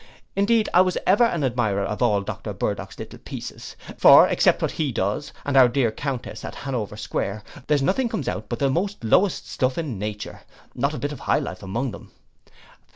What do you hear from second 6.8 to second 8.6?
Square, there's nothing comes out but